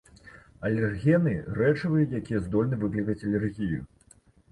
Алергены, 0.67 1.33
рэчывы, 1.59 2.01
якія 2.21 2.39
здольны 2.45 2.79
выклікаць 2.85 3.25
алергію. 3.29 3.79